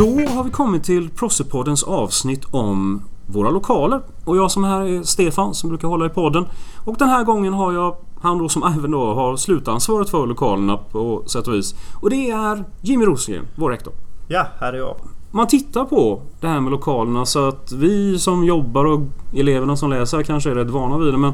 [0.00, 4.00] Då har vi kommit till Prossepoddens avsnitt om våra lokaler.
[4.24, 6.44] Och jag som är här är Stefan som brukar hålla i podden.
[6.84, 10.76] Och den här gången har jag han då som även då har slutansvaret för lokalerna
[10.76, 11.74] på sätt och vis.
[12.00, 13.92] Och det är Jimmy Rosengren, vår rektor.
[14.28, 14.96] Ja, här är jag.
[15.30, 19.00] Man tittar på det här med lokalerna så att vi som jobbar och
[19.34, 21.32] eleverna som läser kanske är rätt vana vid det men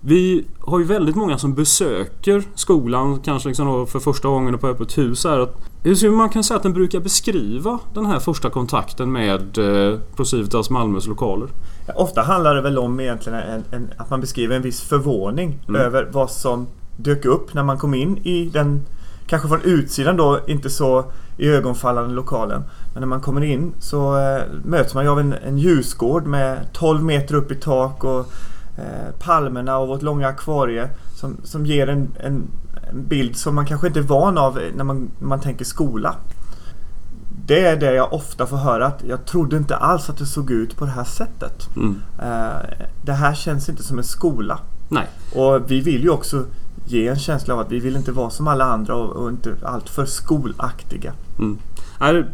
[0.00, 4.98] vi har ju väldigt många som besöker skolan kanske liksom för första gången på öppet
[4.98, 5.24] hus.
[5.24, 5.48] Här.
[5.82, 10.70] Hur man kan säga att den brukar beskriva den här första kontakten med eh, Procivitas
[10.70, 11.48] Malmös lokaler?
[11.86, 15.58] Ja, ofta handlar det väl om egentligen en, en, att man beskriver en viss förvåning
[15.68, 15.80] mm.
[15.80, 18.82] över vad som dök upp när man kom in i den
[19.26, 21.04] kanske från utsidan då inte så
[21.36, 22.62] i ögonfallande lokalen.
[22.92, 26.58] Men när man kommer in så eh, möts man ju av en, en ljusgård med
[26.72, 28.26] 12 meter upp i tak och
[28.78, 32.46] eh, palmerna och vårt långa akvarie som, som ger en, en,
[32.90, 36.14] en, bild som man kanske inte är van av när man, när man tänker skola.
[37.46, 40.50] Det är det jag ofta får höra att jag trodde inte alls att det såg
[40.50, 41.68] ut på det här sättet.
[41.76, 42.02] Mm.
[42.22, 44.58] Eh, det här känns inte som en skola.
[44.88, 45.06] Nej.
[45.34, 46.44] Och vi vill ju också
[46.86, 49.54] ge en känsla av att vi vill inte vara som alla andra och, och inte
[49.62, 51.12] alltför skolaktiga.
[51.38, 51.58] Mm.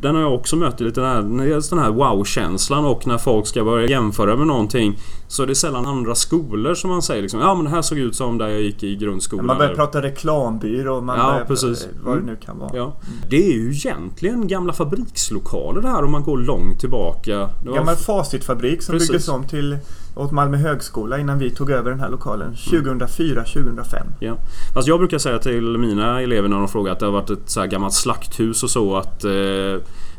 [0.00, 4.36] Den har jag också mött lite den här wow-känslan och när folk ska börja jämföra
[4.36, 7.70] med någonting så är det sällan andra skolor som man säger liksom, ja men det
[7.70, 9.46] här såg ut som där jag gick i grundskolan.
[9.46, 11.88] Man börjar prata reklambyrå man ja, börjar, precis.
[12.04, 12.70] vad det nu kan vara.
[12.74, 12.84] Ja.
[12.84, 13.18] Mm.
[13.30, 17.36] Det är ju egentligen gamla fabrikslokaler det här om man går långt tillbaka.
[17.62, 19.08] Det var Gammal facitfabrik som precis.
[19.08, 19.78] byggdes om till
[20.18, 24.06] åt Malmö högskola innan vi tog över den här lokalen 2004-2005.
[24.20, 24.36] Ja.
[24.74, 27.50] Alltså jag brukar säga till mina elever när de frågar att det har varit ett
[27.50, 29.30] så här gammalt slakthus och så att eh,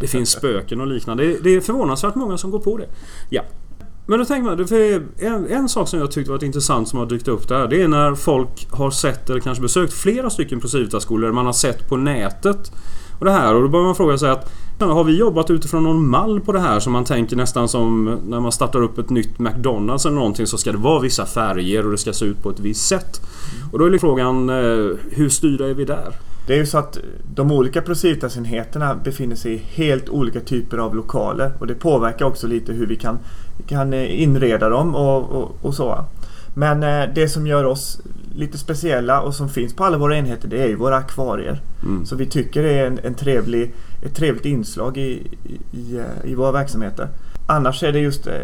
[0.00, 1.24] det finns spöken och liknande.
[1.24, 2.86] Det, det är förvånansvärt många som går på det.
[3.30, 3.42] Ja.
[4.06, 7.06] Men då tänker man, för en, en sak som jag tyckte var intressant som har
[7.06, 7.68] dykt upp där.
[7.68, 11.32] Det är när folk har sett eller kanske besökt flera stycken Procivitas-skolor.
[11.32, 12.72] Man har sett på nätet
[13.18, 16.08] och det här och då börjar man fråga sig att har vi jobbat utifrån någon
[16.08, 19.38] mall på det här som man tänker nästan som när man startar upp ett nytt
[19.38, 22.50] McDonalds eller någonting så ska det vara vissa färger och det ska se ut på
[22.50, 23.20] ett visst sätt.
[23.72, 26.14] Och då är frågan eh, hur styrda är vi där?
[26.46, 26.98] Det är ju så att
[27.34, 32.46] de olika Procivitas-enheterna befinner sig i helt olika typer av lokaler och det påverkar också
[32.46, 33.18] lite hur vi kan,
[33.66, 36.04] kan eh, inreda dem och, och, och så.
[36.54, 38.00] Men eh, det som gör oss
[38.34, 41.60] lite speciella och som finns på alla våra enheter det är ju våra akvarier.
[41.82, 42.06] Mm.
[42.06, 45.22] Så vi tycker det är en, en trevlig, ett trevligt inslag i,
[45.72, 47.08] i, i, våra verksamheter.
[47.46, 48.34] Annars är det just eh,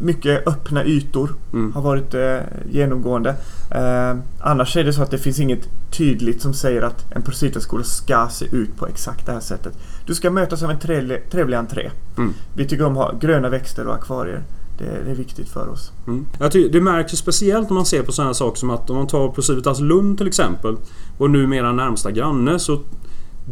[0.00, 1.72] mycket öppna ytor mm.
[1.72, 2.38] har varit eh,
[2.70, 3.34] genomgående.
[3.70, 7.84] Eh, annars är det så att det finns inget tydligt som säger att en Prositaskola
[7.84, 9.72] ska se ut på exakt det här sättet.
[10.06, 11.90] Du ska mötas av en trevlig, trevlig entré.
[12.16, 12.34] Mm.
[12.54, 14.42] Vi tycker om att ha gröna växter och akvarier.
[14.78, 15.92] Det, det är viktigt för oss.
[16.06, 16.26] Mm.
[16.40, 18.96] Jag tycker, det märks ju speciellt när man ser på sådana saker som att om
[18.96, 20.76] man tar Procivitas Lund till exempel
[21.18, 22.80] Vår numera närmsta granne så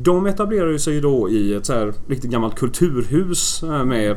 [0.02, 4.16] de etablerar sig ju då i ett så här riktigt gammalt kulturhus eh, med,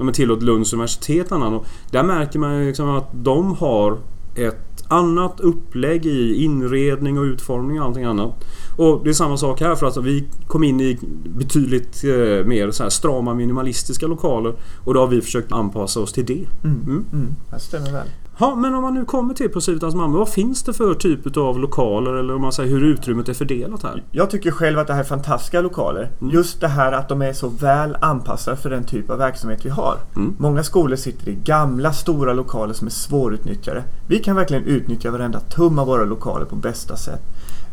[0.00, 1.54] med tillåt Lunds universitet annan.
[1.54, 3.98] Och där märker man ju liksom att de har
[4.34, 8.44] ett annat upplägg i inredning och utformning och allting annat.
[8.76, 12.70] Och det är samma sak här för att vi kom in i betydligt eh, mer
[12.70, 14.54] så här strama minimalistiska lokaler
[14.84, 16.46] och då har vi försökt anpassa oss till det.
[16.64, 16.82] Mm.
[16.82, 17.04] Mm.
[17.12, 17.34] Mm.
[17.50, 18.06] Det stämmer väl.
[18.40, 21.58] Ja, men om man nu kommer till Procivitas Malmö, vad finns det för typ av
[21.58, 24.02] lokaler eller om man säger hur utrymmet är fördelat här?
[24.10, 26.10] Jag tycker själv att det här är fantastiska lokaler.
[26.20, 26.34] Mm.
[26.34, 29.70] Just det här att de är så väl anpassade för den typ av verksamhet vi
[29.70, 29.96] har.
[30.16, 30.36] Mm.
[30.38, 33.84] Många skolor sitter i gamla stora lokaler som är svårutnyttjade.
[34.08, 37.22] Vi kan verkligen utnyttja varenda tum av våra lokaler på bästa sätt.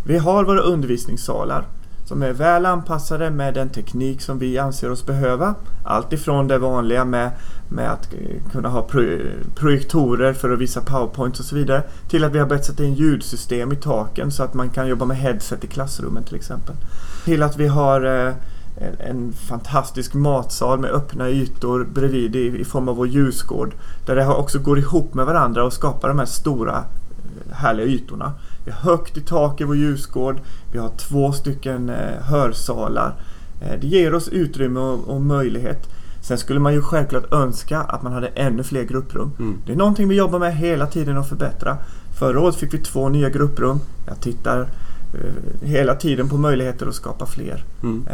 [0.07, 1.65] Vi har våra undervisningssalar
[2.05, 5.55] som är väl anpassade med den teknik som vi anser oss behöva.
[5.83, 7.31] Allt ifrån det vanliga med,
[7.69, 8.88] med att eh, kunna ha
[9.55, 12.93] projektorer för att visa powerpoints och så vidare till att vi har börjat sätta in
[12.93, 16.75] ljudsystem i taken så att man kan jobba med headset i klassrummen till exempel.
[17.25, 18.33] Till att vi har eh,
[18.99, 23.73] en, fantastisk matsal med öppna ytor bredvid i, i form av vår ljusgård.
[24.05, 28.33] Där det också går ihop med varandra och skapar de här stora eh, härliga ytorna.
[28.65, 30.39] Vi har högt i tak i vår ljusgård.
[30.71, 33.16] Vi har två stycken eh, hörsalar.
[33.61, 35.90] Eh, det ger oss utrymme och, möjlighet.
[36.22, 39.31] Sen skulle man ju självklart önska att man hade ännu fler grupprum.
[39.40, 39.57] Mm.
[39.66, 41.78] Det är någonting vi jobbar med hela tiden att förbättra.
[42.19, 43.79] Förra året fick vi två nya grupprum.
[44.07, 44.59] Jag tittar
[45.13, 47.63] eh, hela tiden på möjligheter att skapa fler.
[47.84, 48.07] Mm.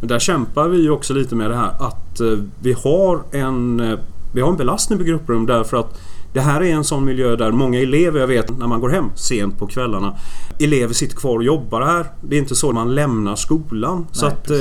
[0.00, 2.20] Men där kämpar vi ju också lite med det här att
[2.62, 3.96] vi har en,
[4.32, 5.98] vi har en belastning på grupprum därför att
[6.36, 9.10] det här är en sån miljö där många elever, jag vet när man går hem
[9.14, 10.16] sent på kvällarna.
[10.58, 12.06] Elever sitter kvar och jobbar här.
[12.20, 13.98] Det är inte så man lämnar skolan.
[13.98, 14.56] Nej, så att, eh,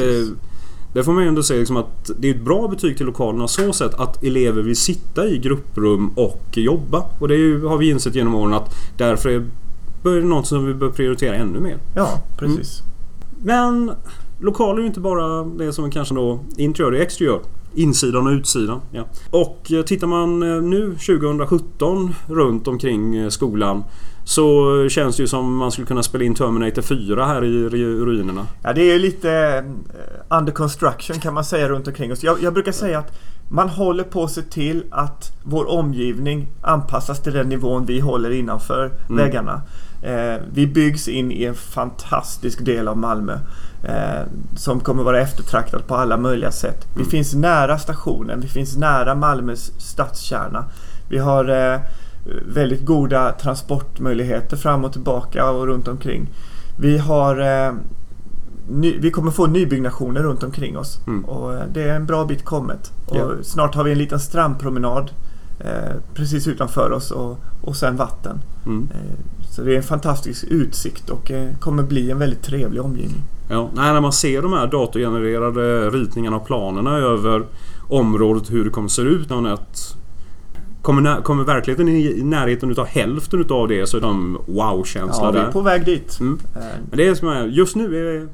[0.94, 3.48] det får man ju ändå säga liksom att det är ett bra betyg till lokalerna
[3.48, 7.04] så sätt att elever vill sitta i grupprum och jobba.
[7.20, 9.46] Och det ju, har vi insett genom åren att därför är
[10.04, 11.78] det något som vi bör prioritera ännu mer.
[11.96, 12.82] Ja, precis.
[12.82, 13.46] Mm.
[13.46, 13.96] Men
[14.40, 17.40] lokaler är ju inte bara det som kanske då interiör och exteriör.
[17.74, 18.82] Insidan och utsidan.
[18.92, 19.04] Ja.
[19.30, 23.84] Och eh, tittar man eh, nu 2017 runt omkring eh, skolan
[24.26, 28.48] så känns det ju som man skulle kunna spela in Terminator 4 här i ruinerna.
[28.64, 29.64] Ja, det är lite
[30.30, 32.24] under construction kan man säga runt omkring oss.
[32.24, 33.20] Jag, jag brukar säga att
[33.50, 38.30] man håller på att se till att vår omgivning anpassas till den nivån vi håller
[38.30, 39.18] innanför mm.
[39.18, 39.62] väggarna.
[40.02, 43.34] Eh, vi byggs in i en fantastisk del av Malmö
[43.84, 44.22] eh,
[44.56, 46.88] som kommer vara eftertraktad på alla möjliga sätt.
[46.94, 47.10] Vi mm.
[47.10, 50.66] finns nära stationen, vi finns nära Malmös stadskärna.
[51.10, 51.80] Vi har eh,
[52.54, 56.30] väldigt goda transportmöjligheter fram och tillbaka och runt omkring.
[56.80, 57.74] Vi har eh,
[58.70, 61.00] ny, vi kommer få nybyggnationer runt omkring oss.
[61.08, 61.26] Mm.
[61.26, 62.92] Och eh, det är en bra bit kommet.
[63.06, 63.32] Och ja.
[63.42, 65.12] Snart har vi en liten strandpromenad
[65.60, 68.40] eh, precis utanför oss och, och sen vatten.
[68.66, 68.90] Mm.
[68.92, 73.22] Eh, så det är en fantastisk utsikt och eh, kommer bli en väldigt trevlig omgivning.
[73.50, 77.44] Ja, nej, när man ser de här datorgenererade ritningarna och planerna över
[77.88, 79.96] området hur det kommer se ut när ett
[80.82, 85.40] Kommer, kommer verkligheten i närheten utav hälften utav det så är de wow-känsla ja, vi
[85.40, 86.20] är på väg dit.
[86.20, 86.40] Mm.
[86.56, 86.62] Eh.
[86.90, 88.28] Men det är som är, just nu är,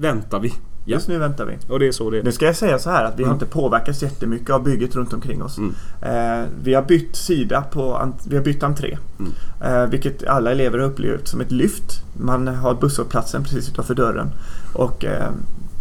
[0.00, 0.48] väntar vi.
[0.48, 0.94] Ja.
[0.94, 1.72] Just nu väntar vi.
[1.72, 2.22] Och det är så det är.
[2.22, 3.28] Nu ska jag säga så här att vi mm.
[3.28, 5.58] har inte påverkats jättemycket av bygget runt omkring oss.
[5.58, 5.74] Mm.
[6.02, 8.98] Eh, vi har bytt sida på, vi har bytt entré.
[9.18, 9.32] Mm.
[9.60, 12.02] Eh, vilket alla elever har upplevt som ett lyft.
[12.12, 14.30] Man har busshållplatsen precis utanför dörren.
[14.74, 15.30] Och eh,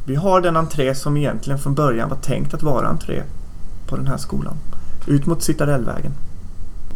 [0.07, 3.23] vi har den entré som egentligen från början var tänkt att vara entré
[3.89, 4.57] på den här skolan.
[5.07, 6.11] Ut mot Citadellvägen.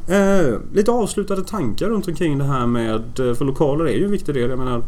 [0.07, 4.11] Eh, lite avslutade tankar runt omkring det här med, eh, för lokaler är ju en
[4.11, 4.49] viktig del.
[4.49, 4.81] Jag menar,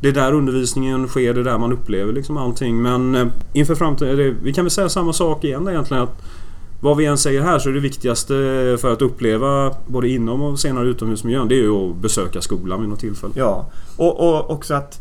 [0.00, 2.82] det är där undervisningen sker, det är där man upplever liksom allting.
[2.82, 6.02] Men eh, inför framtiden, vi kan väl säga samma sak igen egentligen.
[6.02, 6.22] Att
[6.80, 8.34] vad vi än säger här så är det viktigaste
[8.80, 12.88] för att uppleva både inom och senare utomhusmiljön det är ju att besöka skolan vid
[12.88, 13.32] något tillfälle.
[13.36, 13.66] Ja,
[13.96, 15.00] och, och också att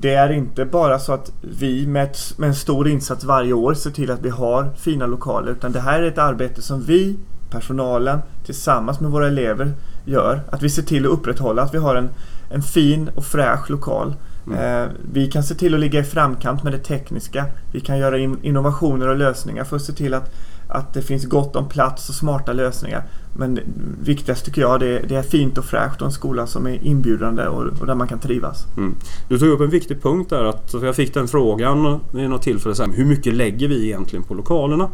[0.00, 3.74] det är inte bara så att vi med, ett, med en stor insats varje år
[3.74, 7.16] ser till att vi har fina lokaler utan det här är ett arbete som vi,
[7.50, 9.72] personalen, tillsammans med våra elever
[10.04, 10.40] gör.
[10.50, 12.08] Att vi ser till att upprätthålla att vi har en,
[12.50, 14.14] en fin och fräsch lokal.
[14.46, 14.82] Mm.
[14.82, 17.46] Eh, vi kan se till att ligga i framkant med det tekniska.
[17.72, 20.34] Vi kan göra in, innovationer och lösningar för att se till att,
[20.68, 23.04] att det finns gott om plats och smarta lösningar.
[23.38, 23.60] Men
[24.02, 27.46] viktigast tycker jag det, det är fint och fräscht och en skola som är inbjudande
[27.46, 28.66] och, och där man kan trivas.
[28.76, 28.94] Mm.
[29.28, 30.44] Du tog upp en viktig punkt där.
[30.44, 32.74] Att, jag fick den frågan vid något tillfälle.
[32.74, 34.88] Så här, hur mycket lägger vi egentligen på lokalerna?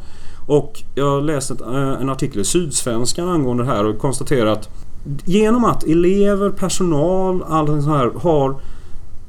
[0.46, 4.68] Och jag läste eh, en artikel i Sydsvenskan angående det här och konstaterade att
[5.24, 8.56] genom att elever, personal, allt sånt här har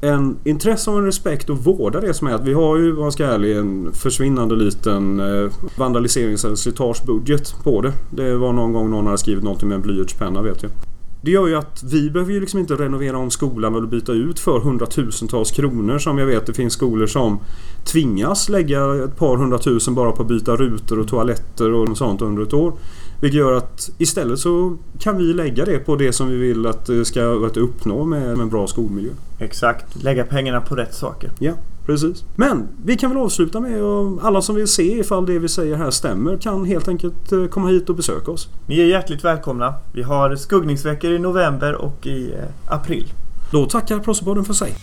[0.00, 3.02] en intresse och en respekt och vårda det som är att vi har ju, om
[3.02, 7.92] jag ska ärlig, en försvinnande liten eh, vandaliserings eller slitagebudget på det.
[8.10, 10.72] Det var någon gång någon hade skrivit någonting med en blyertspenna vet jag.
[11.24, 14.38] Det gör ju att vi behöver ju liksom inte renovera om skolan eller byta ut
[14.38, 17.38] för hundratusentals kronor som jag vet det finns skolor som
[17.84, 22.42] tvingas lägga ett par hundratusen bara på att byta rutor och toaletter och sånt under
[22.42, 22.72] ett år.
[23.20, 26.90] Vilket gör att istället så kan vi lägga det på det som vi vill att
[27.04, 29.10] ska uppnå med en bra skolmiljö.
[29.38, 31.30] Exakt, lägga pengarna på rätt saker.
[31.38, 31.52] Ja,
[31.86, 32.24] precis.
[32.36, 35.76] Men vi kan väl avsluta med att alla som vill se ifall det vi säger
[35.76, 38.48] här stämmer kan helt enkelt eh, komma hit och besöka oss.
[38.66, 39.74] Ni är hjärtligt välkomna.
[39.92, 43.12] Vi har skuggningsveckor i november och i eh, april.
[43.52, 44.74] Då tackar Prossepodden för sig.